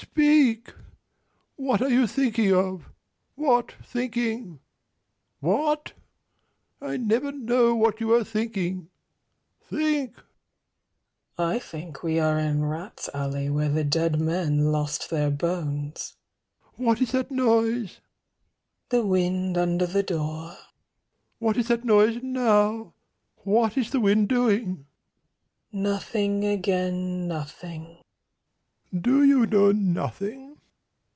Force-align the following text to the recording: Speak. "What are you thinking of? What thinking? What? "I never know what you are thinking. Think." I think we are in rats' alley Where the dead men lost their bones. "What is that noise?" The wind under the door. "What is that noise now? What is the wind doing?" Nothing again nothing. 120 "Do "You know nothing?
Speak. 0.01 0.73
"What 1.57 1.79
are 1.81 1.89
you 1.89 2.07
thinking 2.07 2.51
of? 2.53 2.89
What 3.35 3.73
thinking? 3.85 4.59
What? 5.39 5.93
"I 6.81 6.97
never 6.97 7.31
know 7.31 7.75
what 7.75 8.01
you 8.01 8.11
are 8.15 8.23
thinking. 8.23 8.89
Think." 9.63 10.15
I 11.37 11.59
think 11.59 12.01
we 12.01 12.19
are 12.19 12.39
in 12.39 12.65
rats' 12.65 13.09
alley 13.13 13.49
Where 13.51 13.69
the 13.69 13.83
dead 13.83 14.19
men 14.19 14.71
lost 14.71 15.09
their 15.11 15.29
bones. 15.29 16.15
"What 16.77 16.99
is 16.99 17.11
that 17.11 17.29
noise?" 17.29 17.99
The 18.89 19.05
wind 19.05 19.55
under 19.55 19.85
the 19.85 20.03
door. 20.03 20.57
"What 21.37 21.57
is 21.57 21.67
that 21.67 21.85
noise 21.85 22.21
now? 22.23 22.93
What 23.43 23.77
is 23.77 23.91
the 23.91 23.99
wind 24.01 24.27
doing?" 24.29 24.87
Nothing 25.71 26.43
again 26.43 27.27
nothing. 27.27 27.97
120 28.91 29.01
"Do 29.01 29.23
"You 29.23 29.45
know 29.45 29.71
nothing? 29.71 30.49